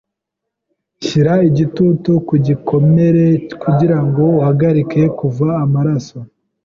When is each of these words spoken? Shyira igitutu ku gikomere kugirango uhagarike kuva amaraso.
Shyira 1.05 1.33
igitutu 1.49 2.11
ku 2.27 2.35
gikomere 2.47 3.25
kugirango 3.61 4.23
uhagarike 4.39 5.01
kuva 5.17 5.47
amaraso. 5.65 6.17